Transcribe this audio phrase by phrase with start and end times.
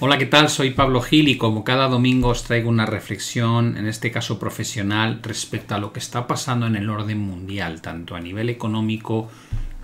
[0.00, 0.48] Hola, ¿qué tal?
[0.48, 5.18] Soy Pablo Gil y como cada domingo os traigo una reflexión, en este caso profesional,
[5.24, 9.28] respecto a lo que está pasando en el orden mundial, tanto a nivel económico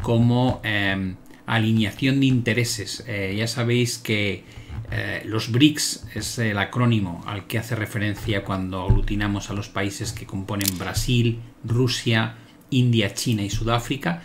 [0.03, 1.17] como eh,
[1.47, 3.03] alineación de intereses.
[3.09, 4.45] Eh, ya sabéis que
[4.93, 10.13] eh, los BRICS es el acrónimo al que hace referencia cuando aglutinamos a los países
[10.13, 12.37] que componen Brasil, Rusia,
[12.71, 14.23] India, China y Sudáfrica.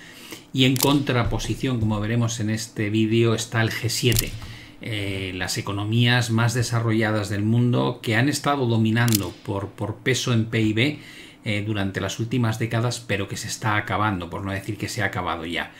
[0.54, 4.30] Y en contraposición, como veremos en este vídeo, está el G7
[4.82, 10.46] eh, las economías más desarrolladas del mundo que han estado dominando por, por peso en
[10.46, 11.00] PIB
[11.44, 15.02] eh, durante las últimas décadas, pero que se está acabando, por no decir que se
[15.02, 15.74] ha acabado ya.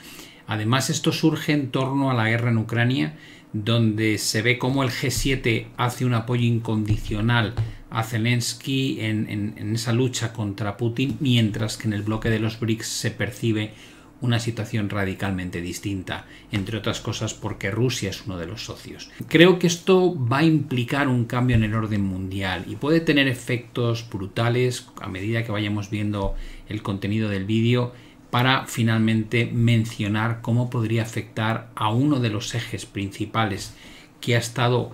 [0.48, 3.14] Además, esto surge en torno a la guerra en Ucrania,
[3.54, 7.54] donde se ve cómo el G7 hace un apoyo incondicional
[7.90, 12.60] a Zelensky en, en esa lucha contra Putin, mientras que en el bloque de los
[12.60, 13.74] BRICS se percibe
[14.22, 19.10] una situación radicalmente distinta, entre otras cosas porque Rusia es uno de los socios.
[19.28, 23.28] Creo que esto va a implicar un cambio en el orden mundial y puede tener
[23.28, 26.36] efectos brutales a medida que vayamos viendo
[26.68, 27.94] el contenido del vídeo
[28.30, 33.74] para finalmente mencionar cómo podría afectar a uno de los ejes principales
[34.22, 34.92] que ha estado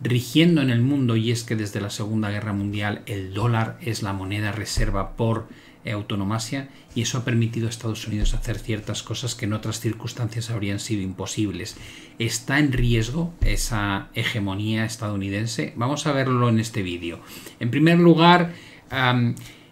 [0.00, 4.02] rigiendo en el mundo y es que desde la Segunda Guerra Mundial el dólar es
[4.02, 5.48] la moneda reserva por
[5.92, 10.50] autonomasia y eso ha permitido a Estados Unidos hacer ciertas cosas que en otras circunstancias
[10.50, 11.76] habrían sido imposibles.
[12.18, 15.72] ¿Está en riesgo esa hegemonía estadounidense?
[15.76, 17.20] Vamos a verlo en este vídeo.
[17.60, 18.54] En primer lugar,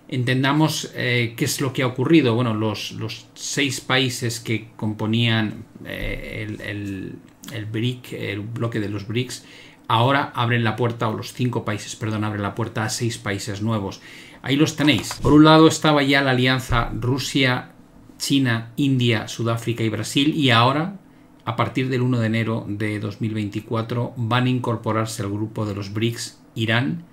[0.08, 2.34] entendamos eh, qué es lo que ha ocurrido.
[2.34, 7.18] Bueno, los, los seis países que componían eh, el,
[7.52, 9.44] el, BRIC, el bloque de los BRICS,
[9.88, 13.62] ahora abren la puerta, o los cinco países, perdón, abren la puerta a seis países
[13.62, 14.00] nuevos.
[14.42, 15.14] Ahí los tenéis.
[15.22, 17.72] Por un lado estaba ya la alianza Rusia,
[18.18, 20.98] China, India, Sudáfrica y Brasil y ahora,
[21.44, 25.92] a partir del 1 de enero de 2024, van a incorporarse al grupo de los
[25.92, 27.04] BRICS Irán,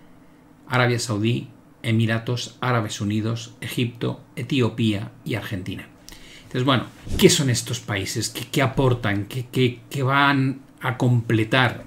[0.67, 1.49] Arabia Saudí,
[1.83, 5.87] Emiratos Árabes Unidos, Egipto, Etiopía y Argentina.
[6.43, 6.85] Entonces, bueno,
[7.17, 8.29] ¿qué son estos países?
[8.29, 9.25] ¿Qué, aportan?
[9.25, 9.45] ¿Qué,
[9.89, 11.85] ¿Qué, van a completar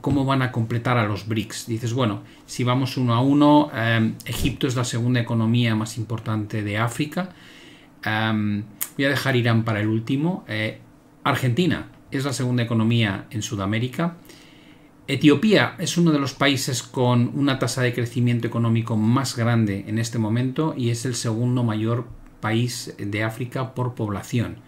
[0.00, 1.66] cómo van a completar a los BRICS.
[1.66, 6.62] Dices, bueno, si vamos uno a uno, em, Egipto es la segunda economía más importante
[6.62, 7.30] de África.
[8.04, 8.64] Em,
[8.96, 10.44] voy a dejar Irán para el último.
[10.48, 10.78] Eh,
[11.24, 14.16] Argentina es la segunda economía en Sudamérica.
[15.06, 19.98] Etiopía es uno de los países con una tasa de crecimiento económico más grande en
[19.98, 22.06] este momento y es el segundo mayor
[22.40, 24.58] país de África por población.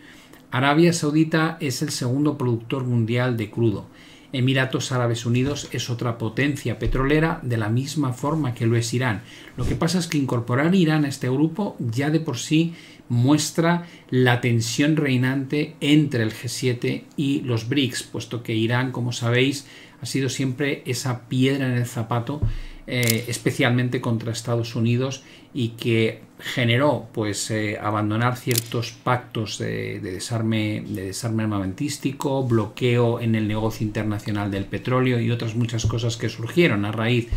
[0.50, 3.87] Arabia Saudita es el segundo productor mundial de crudo
[4.32, 9.22] Emiratos Árabes Unidos es otra potencia petrolera de la misma forma que lo es Irán.
[9.56, 12.75] Lo que pasa es que incorporar Irán a este grupo ya de por sí
[13.09, 19.66] muestra la tensión reinante entre el G7 y los BRICS, puesto que Irán, como sabéis,
[20.00, 22.41] ha sido siempre esa piedra en el zapato
[22.87, 25.22] eh, especialmente contra Estados Unidos
[25.54, 33.36] y que generó pues eh, abandonar ciertos pactos de, desarme de desarme armamentístico bloqueo en
[33.36, 37.28] el negocio internacional del petróleo y otras muchas cosas que surgieron a raíz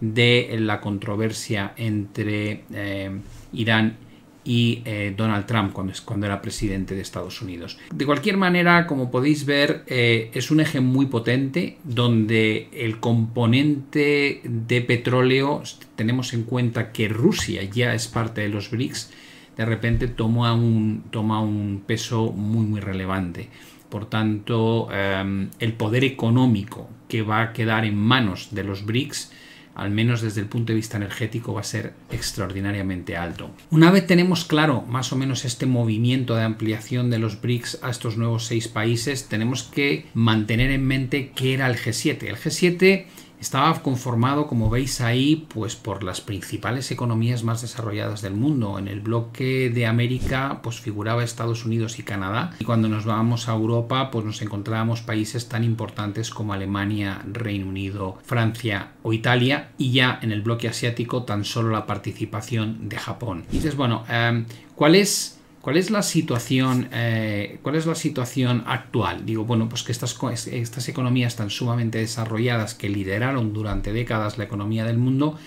[0.00, 3.10] de la controversia entre eh,
[3.52, 4.09] Irán y
[4.44, 7.78] eh, Donald Trump cuando, cuando, era presidente de Estados Unidos.
[7.92, 14.40] De cualquier manera, como podéis ver, eh, es un eje muy potente donde el componente
[14.44, 15.62] de petróleo,
[15.96, 19.10] tenemos en cuenta que Rusia ya es parte de los BRICS,
[19.56, 23.48] de repente toma un, toma un peso muy muy relevante.
[23.90, 29.32] Por tanto, eh, el poder económico que va a quedar en manos de los BRICS
[29.80, 33.50] al menos desde el punto de vista energético, va a ser extraordinariamente alto.
[33.70, 37.88] Una vez tenemos claro más o menos este movimiento de ampliación de los BRICS a
[37.88, 42.24] estos nuevos seis países, tenemos que mantener en mente qué era el G7.
[42.24, 43.06] El G7
[43.40, 48.78] estaba conformado, como veis ahí, pues por las principales economías más desarrolladas del mundo.
[48.78, 52.52] En el bloque de América, pues figuraba Estados Unidos y Canadá.
[52.58, 57.68] Y cuando nos vamos a Europa, pues nos encontrábamos países tan importantes como Alemania, Reino
[57.68, 59.70] Unido, Francia o Italia.
[59.78, 63.44] Y ya en el bloque asiático, tan solo la participación de Japón.
[63.50, 64.44] Dices, bueno, eh,
[64.74, 69.26] ¿cuál es ¿Cuál es la situación, eh, cuál es la situación actual?
[69.26, 74.84] Digo, bueno, pues que estas, economías tan sumamente desarrolladas que lideraron durante décadas la economía
[74.84, 75.38] del mundo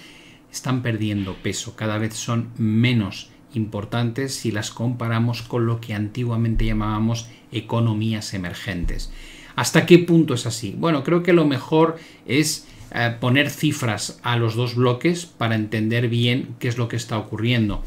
[0.51, 6.65] están perdiendo peso, cada vez son menos importantes si las comparamos con lo que antiguamente
[6.65, 9.11] llamábamos economías emergentes.
[9.55, 10.75] ¿Hasta qué punto es así?
[10.77, 16.07] Bueno, creo que lo mejor es eh, poner cifras a los dos bloques para entender
[16.07, 17.83] bien qué es lo que está ocurriendo.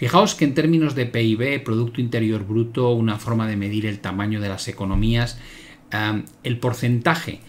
[0.00, 4.40] Fijaos que en términos de PIB, Producto Interior Bruto, una forma de medir el tamaño
[4.40, 5.38] de las economías,
[6.42, 7.40] el porcentaje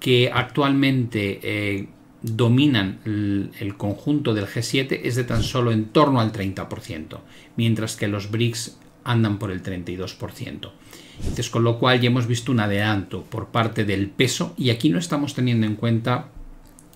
[0.00, 1.86] que actualmente eh,
[2.22, 7.20] dominan el, conjunto del G7 es de tan solo en torno al 30%,
[7.54, 10.72] mientras que los BRICS andan por el 32%.
[11.20, 14.88] Entonces, con lo cual ya hemos visto un adelanto por parte del peso y aquí
[14.88, 16.30] no estamos teniendo en cuenta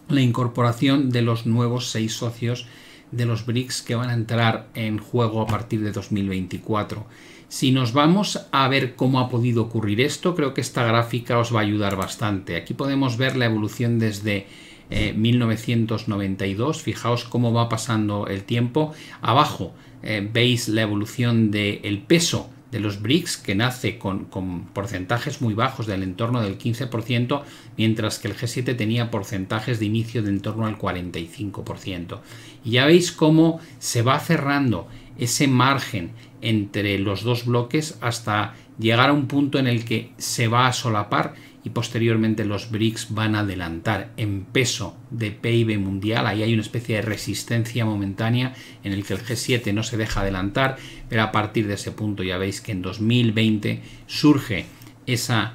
[0.09, 2.67] la incorporación de los nuevos seis socios
[3.17, 7.07] de los BRICS que van a entrar en juego a partir de 2024.
[7.49, 11.55] Si nos vamos a ver cómo ha podido ocurrir esto, creo que esta gráfica os
[11.55, 12.57] va a ayudar bastante.
[12.57, 14.47] Aquí podemos ver la evolución desde
[14.91, 16.79] 1992.
[16.79, 18.93] Eh, Fijaos cómo va pasando el tiempo.
[19.21, 24.27] Abajo eh, veis la evolución del peso de los BRICS, que nace con,
[24.73, 27.43] porcentajes muy bajos del entorno del 15%,
[27.77, 32.21] mientras que el G7 tenía porcentajes de inicio de en torno al 45%.
[32.65, 36.11] Y ya veis cómo se va cerrando ese margen
[36.43, 40.73] entre los dos bloques hasta llegar a un punto en el que se va a
[40.73, 41.35] solapar
[41.67, 46.29] y posteriormente los BRICS van a adelantar en peso de PIB mundial.
[46.29, 48.55] Ahí hay una especie de resistencia momentánea
[48.85, 50.77] en el que el G7 no se deja adelantar,
[51.09, 54.67] pero a partir de ese punto ya veis que en 2020 surge
[55.07, 55.55] esa,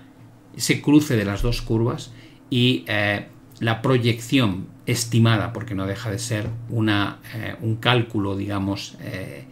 [0.58, 2.12] ese cruce de las dos curvas
[2.50, 3.28] y eh,
[3.62, 9.46] la proyección estimada, porque no deja de ser una, eh, un cálculo, digamos, eh,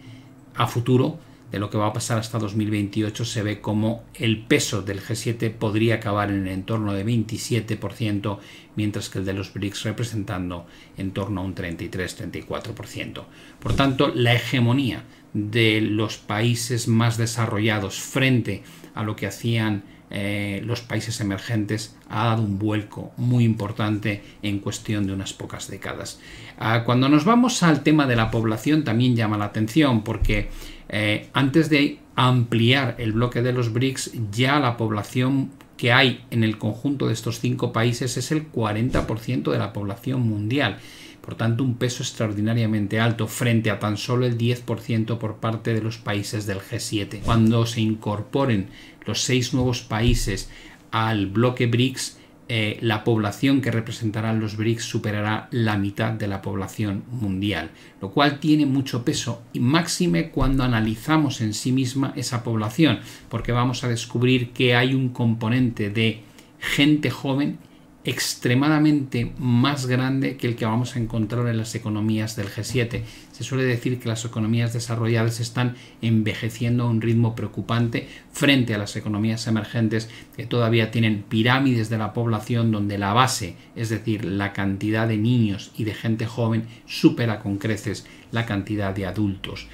[0.54, 1.18] a futuro,
[1.50, 5.52] de lo que va a pasar hasta 2028 se ve como el peso del G7
[5.52, 8.38] podría acabar en el entorno de 27%,
[8.76, 10.66] mientras que el de los BRICS representando
[10.96, 13.24] en torno a un 33-34%.
[13.58, 18.62] Por tanto, la hegemonía de los países más desarrollados frente
[18.94, 24.58] a lo que hacían eh, los países emergentes ha dado un vuelco muy importante en
[24.58, 26.18] cuestión de unas pocas décadas.
[26.58, 30.50] Ah, cuando nos vamos al tema de la población también llama la atención porque
[30.92, 36.44] eh, antes de ampliar el bloque de los BRICS, ya la población que hay en
[36.44, 40.78] el conjunto de estos cinco países es el 40% de la población mundial.
[41.22, 45.80] Por tanto, un peso extraordinariamente alto frente a tan solo el 10% por parte de
[45.80, 47.20] los países del G7.
[47.20, 48.68] Cuando se incorporen
[49.06, 50.50] los seis nuevos países
[50.90, 52.18] al bloque BRICS,
[52.52, 57.70] eh, la población que representarán los BRICS superará la mitad de la población mundial,
[58.00, 62.98] lo cual tiene mucho peso y máxime cuando analizamos en sí misma esa población,
[63.28, 66.22] porque vamos a descubrir que hay un componente de
[66.58, 67.58] gente joven
[68.04, 73.02] extremadamente más grande que el que vamos a encontrar en las economías del G7.
[73.32, 78.78] Se suele decir que las economías desarrolladas están envejeciendo a un ritmo preocupante frente a
[78.78, 84.24] las economías emergentes que todavía tienen pirámides de la población donde la base, es decir,
[84.24, 89.66] la cantidad de niños y de gente joven, supera con creces la cantidad de adultos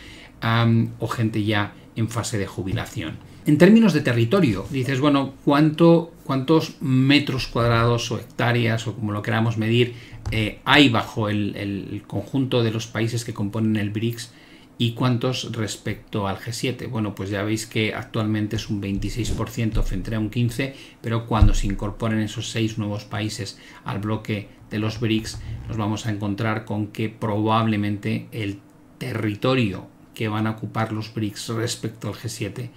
[0.99, 3.19] o gente ya en fase de jubilación.
[3.47, 9.23] En términos de territorio, dices, bueno, ¿cuánto, ¿cuántos metros cuadrados o hectáreas o como lo
[9.23, 9.95] queramos medir
[10.33, 14.33] eh, hay bajo el, conjunto de los países que componen el BRICS
[14.79, 16.91] y cuántos respecto al G7?
[16.91, 21.55] Bueno, pues ya veis que actualmente es un 26% frente a un 15%, pero cuando
[21.55, 25.39] se incorporen esos seis nuevos países al bloque de los BRICS,
[25.69, 28.59] nos vamos a encontrar con que probablemente el
[28.99, 32.71] territorio que van a ocupar los BRICS respecto al G7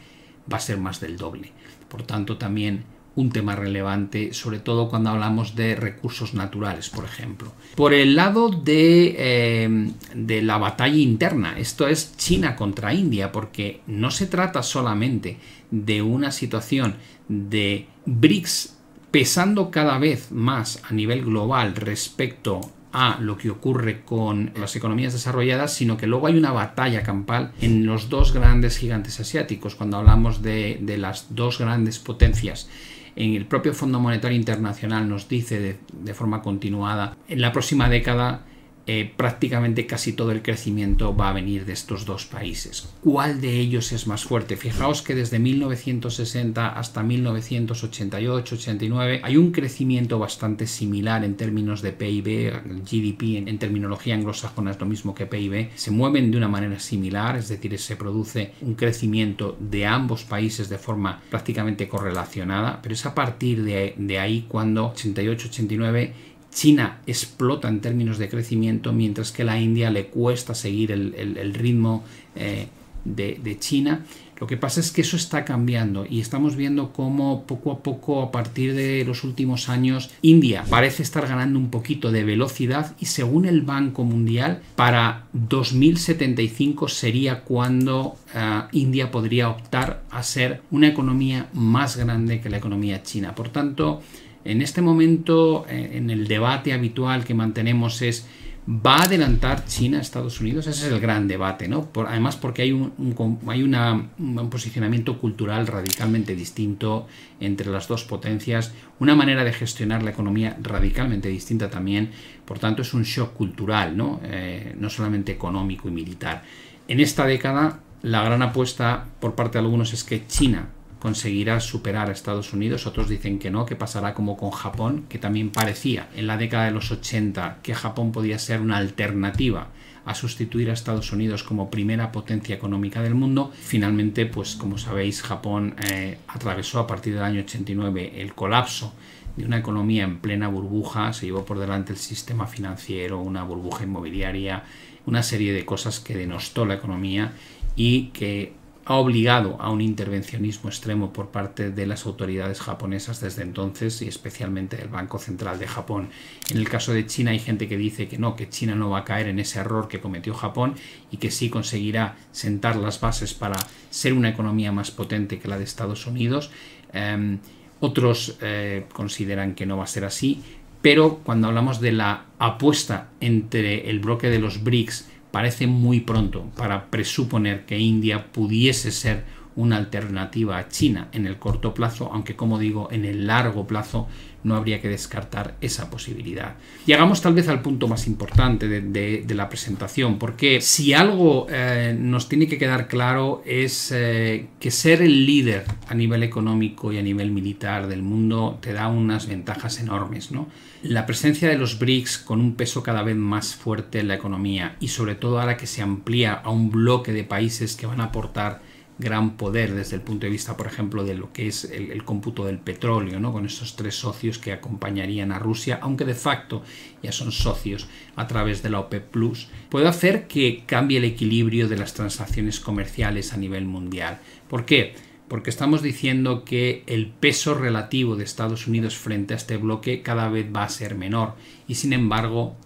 [0.51, 1.51] va a ser más del doble.
[1.87, 2.83] Por tanto, también
[3.15, 7.51] un tema relevante, sobre todo cuando hablamos de recursos naturales, por ejemplo.
[7.75, 13.81] Por el lado de, eh, de, la batalla interna, esto es China contra India, porque
[13.87, 15.37] no se trata solamente
[15.69, 16.95] de una situación
[17.27, 18.77] de BRICS
[19.11, 22.61] pesando cada vez más a nivel global respecto
[22.91, 27.51] a lo que ocurre con las economías desarrolladas, sino que luego hay una batalla campal
[27.61, 32.69] en los dos grandes gigantes asiáticos, cuando hablamos de, las dos grandes potencias.
[33.15, 38.45] En el propio Fondo Monetario Internacional nos dice de forma continuada, en la próxima década
[38.91, 42.89] eh, prácticamente casi todo el crecimiento va a venir de estos dos países.
[43.03, 44.57] ¿Cuál de ellos es más fuerte?
[44.57, 52.63] Fijaos que desde 1960 hasta 1988-89 hay un crecimiento bastante similar en términos de PIB,
[52.83, 57.37] GDP en, terminología anglosajona es lo mismo que PIB, se mueven de una manera similar,
[57.37, 63.05] es decir, se produce un crecimiento de ambos países de forma prácticamente correlacionada, pero es
[63.05, 69.43] a partir de, de ahí cuando 88-89 China explota en términos de crecimiento, mientras que
[69.43, 72.03] la India le cuesta seguir el, ritmo
[72.35, 72.67] eh,
[73.05, 74.05] de, China.
[74.39, 78.21] Lo que pasa es que eso está cambiando y estamos viendo cómo poco a poco,
[78.21, 83.07] a partir de los últimos años, India parece estar ganando un poquito de velocidad y
[83.07, 90.87] según el Banco Mundial, para 2075 sería cuando eh, India podría optar a ser una
[90.87, 93.35] economía más grande que la economía china.
[93.35, 94.01] Por tanto,
[94.49, 98.27] En este momento, eh, en el debate habitual que mantenemos es
[98.69, 100.67] ¿Va a adelantar China a Estados Unidos?
[100.67, 101.89] Ese es el gran debate, ¿no?
[102.07, 107.07] además porque hay, un, hay un posicionamiento cultural radicalmente distinto
[107.39, 112.11] entre las dos potencias, una manera de gestionar la economía radicalmente distinta también,
[112.45, 114.21] por tanto es un shock cultural, ¿no?
[114.23, 116.43] Eh, no solamente económico y militar.
[116.87, 122.09] En esta década, la gran apuesta por parte de algunos es que China conseguirá superar
[122.09, 126.09] a Estados Unidos, otros dicen que no, que pasará como con Japón, que también parecía
[126.15, 129.69] en la década de los 80 que Japón podía ser una alternativa
[130.05, 133.51] a sustituir a Estados Unidos como primera potencia económica del mundo.
[133.53, 138.93] Finalmente, pues como sabéis, Japón eh, atravesó a partir del año 89 el colapso
[139.35, 143.83] de una economía en plena burbuja, se llevó por delante el sistema financiero, una burbuja
[143.83, 144.63] inmobiliaria,
[145.05, 147.33] una serie de cosas que denostó la economía
[147.75, 148.53] y que
[148.89, 154.07] ha obligado a un intervencionismo extremo por parte de las autoridades japonesas desde entonces y
[154.07, 156.09] especialmente el Banco Central de Japón.
[156.49, 158.99] En el caso de China hay gente que dice que no, que China no va
[158.99, 160.73] a caer en ese error que cometió Japón
[161.11, 163.57] y que sí conseguirá sentar las bases para
[163.91, 166.49] ser una economía más potente que la de Estados Unidos.
[166.91, 167.37] Em,
[167.81, 170.41] otros eh, consideran que no va a ser así,
[170.81, 176.45] pero cuando hablamos de la apuesta entre el bloque de los BRICS parece muy pronto
[176.55, 179.23] para presuponer que India pudiese ser
[179.59, 184.07] una alternativa a China en el corto plazo, aunque como digo, en el largo plazo
[184.43, 186.55] no habría que descartar esa posibilidad.
[186.85, 192.29] Llegamos tal vez al punto más importante de, la presentación, porque si algo eh, nos
[192.29, 197.01] tiene que quedar claro es eh, que ser el líder a nivel económico y a
[197.01, 200.47] nivel militar del mundo te da unas ventajas enormes, ¿no?
[200.83, 204.77] La presencia de los BRICS con un peso cada vez más fuerte en la economía
[204.79, 208.05] y sobre todo ahora que se amplía a un bloque de países que van a
[208.05, 208.61] aportar
[208.99, 212.45] gran poder desde el punto de vista, por ejemplo, de lo que es el, cómputo
[212.45, 213.31] del petróleo, ¿no?
[213.31, 216.63] con esos tres socios que acompañarían a Rusia, aunque de facto
[217.01, 217.87] ya son socios
[218.17, 222.59] a través de la OPEP Plus, puede hacer que cambie el equilibrio de las transacciones
[222.59, 224.19] comerciales a nivel mundial.
[224.49, 224.95] ¿Por qué?
[225.29, 230.27] Porque estamos diciendo que el peso relativo de Estados Unidos frente a este bloque cada
[230.27, 231.35] vez va a ser menor
[231.67, 232.57] y sin embargo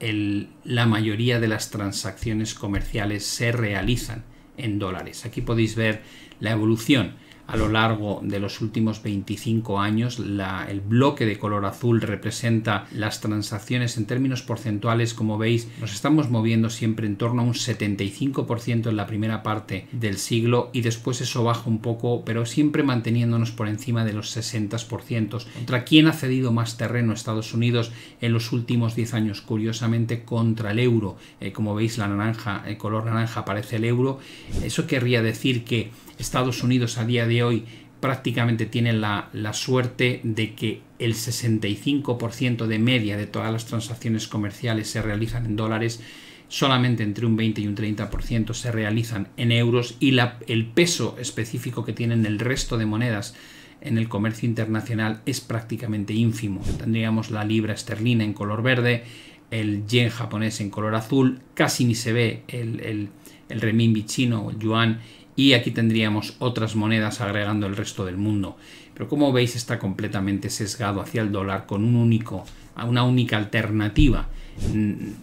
[0.00, 4.24] la mayoría de las transacciones comerciales se realizan
[4.56, 5.24] en dólares.
[5.24, 6.02] Aquí podéis ver
[6.40, 7.14] la evolución
[7.46, 10.18] a lo largo de los últimos 25 años.
[10.18, 15.14] el bloque de color azul representa las transacciones en términos porcentuales.
[15.14, 19.86] Como veis, nos estamos moviendo siempre en torno a un 75% en la primera parte
[19.92, 24.36] del siglo y después eso baja un poco, pero siempre manteniéndonos por encima de los
[24.36, 25.44] 60%.
[25.54, 29.40] ¿Contra quién ha cedido más terreno Estados Unidos en los últimos 10 años?
[29.40, 31.16] Curiosamente, contra el euro.
[31.40, 34.18] Eh, como veis, la naranja, el color naranja aparece el euro.
[34.62, 37.64] Eso querría decir que Estados Unidos a día de hoy
[38.00, 44.88] prácticamente tiene la, suerte de que el 65% de media de todas las transacciones comerciales
[44.88, 46.02] se realizan en dólares,
[46.48, 51.16] solamente entre un 20 y un 30% se realizan en euros y la, el peso
[51.18, 53.34] específico que tienen el resto de monedas
[53.80, 56.62] en el comercio internacional es prácticamente ínfimo.
[56.78, 59.04] Tendríamos la libra esterlina en color verde,
[59.50, 63.08] el yen japonés en color azul, casi ni se ve el, el,
[63.48, 65.00] el renminbi chino o el yuan
[65.36, 68.56] y aquí tendríamos otras monedas agregando el resto del mundo.
[68.94, 72.44] Pero como veis está completamente sesgado hacia el dólar con un único,
[72.88, 74.28] una única alternativa,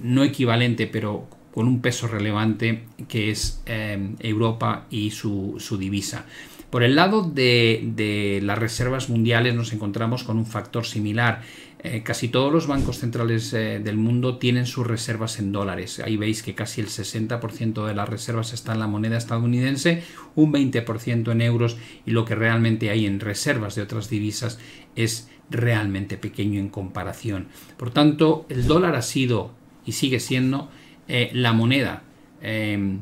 [0.02, 6.26] no equivalente pero con un peso relevante que es eh, Europa y su, divisa.
[6.70, 11.42] Por el lado de, de las reservas mundiales nos encontramos con un factor similar
[11.86, 16.00] eh, casi todos los bancos centrales eh, del mundo tienen sus reservas en dólares.
[16.00, 20.02] Ahí veis que casi el 60% de las reservas está en la moneda estadounidense,
[20.36, 21.76] un 20% en euros
[22.06, 24.60] y lo que realmente hay en reservas de otras divisas
[24.96, 27.48] es realmente pequeño en comparación.
[27.76, 29.52] Por tanto, el dólar ha sido
[29.86, 30.70] y sigue siendo
[31.10, 32.04] eh, la moneda
[32.42, 33.02] em,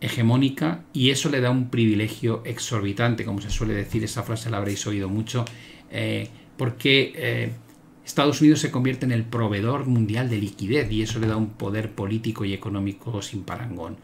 [0.00, 4.56] hegemónica y eso le da un privilegio exorbitante, como se suele decir, esa frase la
[4.56, 5.44] habréis oído mucho,
[6.56, 7.52] porque
[8.04, 11.50] Estados Unidos se convierte en el proveedor mundial de liquidez y eso le da un
[11.50, 13.96] poder político y económico sin parangón.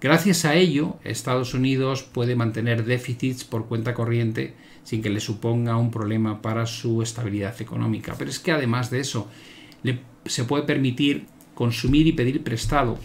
[0.00, 5.76] Gracias a ello, Estados Unidos puede mantener déficits por cuenta corriente sin que le suponga
[5.76, 8.14] un problema para su estabilidad económica.
[8.18, 9.28] Pero es que además de eso,
[10.24, 12.98] se puede permitir consumir y pedir prestado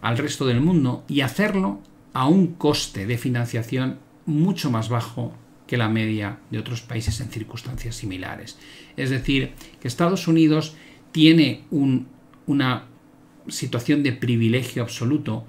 [0.00, 1.80] al resto del mundo y hacerlo
[2.12, 5.32] a un coste de financiación mucho más bajo
[5.76, 8.58] la media de otros países en circunstancias similares.
[8.96, 10.74] Es decir, que Estados Unidos
[11.12, 11.62] tiene
[12.46, 12.84] una
[13.48, 15.44] situación de privilegio absoluto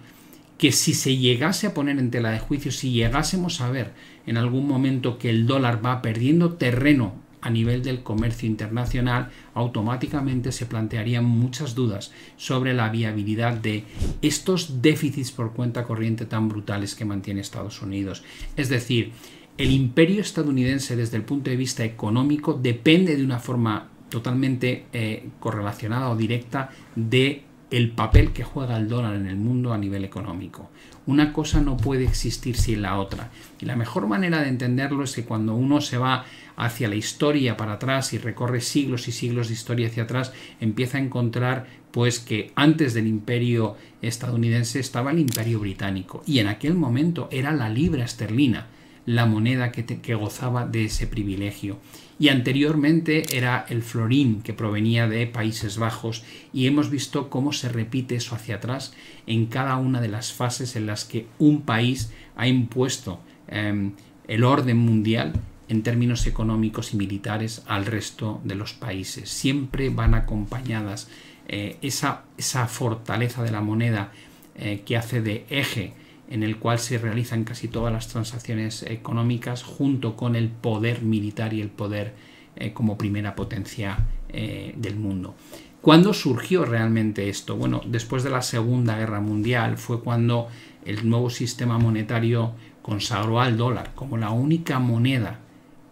[0.57, 3.93] que si se llegase a poner en tela de juicio, si llegásemos a ver
[4.25, 10.51] en algún momento que el dólar va perdiendo terreno a nivel del comercio internacional, automáticamente
[10.51, 13.83] se plantearían muchas dudas sobre la viabilidad de
[14.23, 18.23] estos déficits por cuenta corriente tan brutales que mantiene Estados Unidos.
[18.55, 19.11] Es decir,
[19.57, 25.29] el imperio estadounidense desde el punto de vista económico depende de una forma totalmente eh,
[25.39, 30.03] correlacionada o directa de el papel que juega el dólar en el mundo a nivel
[30.05, 30.69] económico.
[31.07, 33.31] Una cosa no puede existir sin la otra.
[33.59, 36.25] Y la mejor manera de entenderlo es que cuando uno se va
[36.57, 40.97] hacia la historia para atrás y recorre siglos y siglos de historia hacia atrás, empieza
[40.97, 46.75] a encontrar pues que antes del imperio estadounidense estaba el imperio británico y en aquel
[46.75, 48.67] momento era la libra esterlina
[49.05, 51.77] la moneda que, gozaba de ese privilegio.
[52.17, 57.69] Y anteriormente era el florín que provenía de Países Bajos y hemos visto cómo se
[57.69, 58.93] repite eso hacia atrás
[59.27, 63.91] en cada una de las fases en las que un país ha impuesto em,
[64.27, 65.33] el orden mundial
[65.67, 69.29] en términos económicos y militares al resto de los países.
[69.29, 71.09] Siempre van acompañadas
[71.47, 74.11] eh, esa, esa, fortaleza de la moneda
[74.55, 75.93] eh, que hace de eje
[76.29, 81.53] en el cual se realizan casi todas las transacciones económicas junto con el poder militar
[81.53, 82.13] y el poder
[82.55, 85.35] eh, como primera potencia eh, del mundo.
[85.81, 87.55] ¿Cuándo surgió realmente esto?
[87.55, 90.47] Bueno, después de la Segunda Guerra Mundial fue cuando
[90.83, 95.39] el nuevo sistema monetario consagró al dólar como la única moneda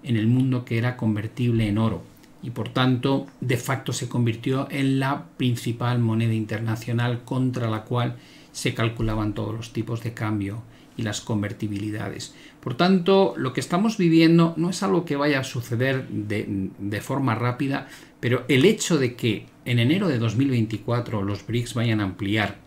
[0.03, 2.03] en el mundo que era convertible en oro
[2.43, 8.17] y por tanto de facto se convirtió en la principal moneda internacional contra la cual
[8.53, 10.63] se calculaban todos los tipos de cambio
[10.95, 12.33] y las convertibilidades.
[12.62, 17.36] Por tanto, lo que estamos viviendo no es algo que vaya a suceder de, forma
[17.36, 17.88] rápida,
[18.19, 22.57] pero el hecho de que en enero de 2024 los BRICS vayan a ampliar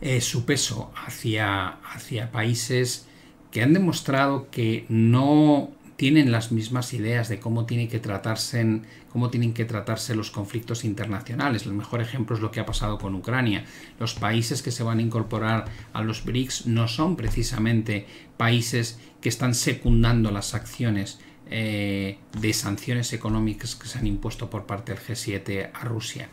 [0.00, 3.08] eh, su peso hacia, hacia países
[3.50, 8.80] que han demostrado que no tienen las mismas ideas de cómo, tiene que tratarse,
[9.12, 11.66] cómo tienen que tratarse los conflictos internacionales.
[11.66, 13.64] El mejor ejemplo es lo que ha pasado con Ucrania.
[14.00, 19.28] Los países que se van a incorporar a los BRICS no son precisamente países que
[19.28, 25.02] están secundando las acciones eh, de sanciones económicas que se han impuesto por parte del
[25.02, 26.28] G7 a Rusia.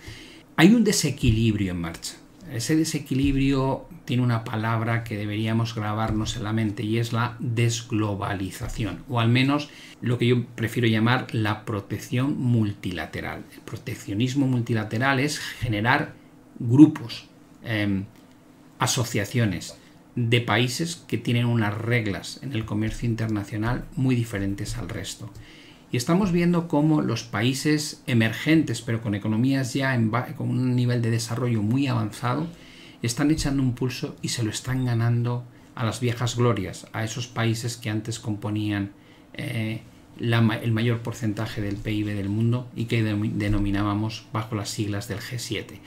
[0.56, 2.21] Hay un desequilibrio en marcha.
[2.54, 9.04] Ese desequilibrio tiene una palabra que deberíamos grabarnos en la mente y es la desglobalización,
[9.08, 9.70] o al menos
[10.02, 13.46] lo que yo prefiero llamar la protección multilateral.
[13.54, 16.14] El proteccionismo multilateral es generar
[16.60, 17.28] grupos,
[17.64, 18.06] em,
[18.80, 19.78] asociaciones
[20.16, 25.32] de países que tienen unas reglas en el comercio internacional muy diferentes al resto.
[25.92, 29.94] Y estamos viendo cómo los países emergentes, pero con economías ya
[30.38, 32.48] con un nivel de desarrollo muy avanzado,
[33.02, 35.44] están echando un pulso y se lo están ganando
[35.76, 38.92] a las viejas glorias, a esos países que antes componían
[39.34, 39.82] eh,
[40.20, 45.80] el mayor porcentaje del PIB del mundo y que denominábamos bajo las siglas del G7.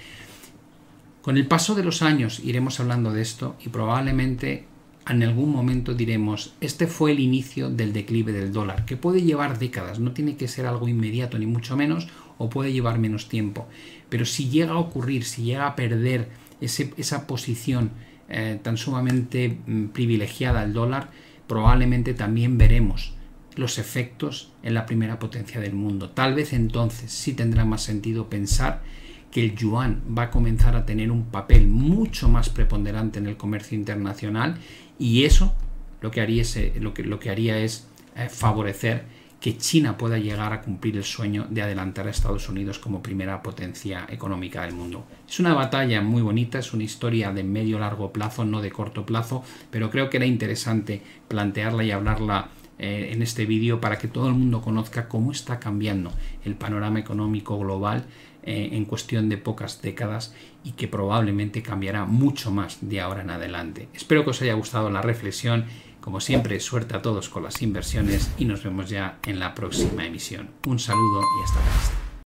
[1.22, 4.66] Con el paso de los años iremos hablando de esto y probablemente
[5.08, 9.58] en algún momento diremos, este fue el inicio del declive del dólar, que puede llevar
[9.58, 13.68] décadas, no tiene que ser algo inmediato ni mucho menos, o puede llevar menos tiempo.
[14.08, 16.28] Pero si llega a ocurrir, si llega a perder
[16.60, 17.90] esa posición
[18.28, 21.10] eh, tan sumamente mm, privilegiada al dólar,
[21.46, 23.12] probablemente también veremos
[23.56, 26.10] los efectos en la primera potencia del mundo.
[26.10, 28.82] Tal vez entonces sí tendrá más sentido pensar
[29.30, 33.36] que el yuan va a comenzar a tener un papel mucho más preponderante en el
[33.36, 34.58] comercio internacional
[34.98, 35.54] y eso
[36.00, 39.04] lo que haría es, que, lo que haría es eh, favorecer
[39.44, 43.42] que China pueda llegar a cumplir el sueño de adelantar a Estados Unidos como primera
[43.42, 45.04] potencia económica del mundo.
[45.28, 49.04] Es una batalla muy bonita, es una historia de medio largo plazo, no de corto
[49.04, 54.08] plazo, pero creo que era interesante plantearla y hablarla eh, en este vídeo para que
[54.08, 56.10] todo el mundo conozca cómo está cambiando
[56.44, 58.06] el panorama económico global
[58.46, 63.30] eh, en cuestión de pocas décadas y que probablemente cambiará mucho más de ahora en
[63.30, 63.88] adelante.
[63.94, 65.64] Espero que os haya gustado la reflexión.
[66.02, 70.04] Como siempre, suerte a todos con las inversiones y nos vemos ya en la próxima
[70.04, 70.50] emisión.
[70.66, 72.03] Un saludo y hasta la próxima.